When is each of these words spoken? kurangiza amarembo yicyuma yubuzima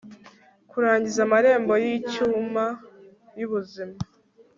kurangiza 0.69 1.19
amarembo 1.25 1.73
yicyuma 1.85 2.63
yubuzima 3.39 3.97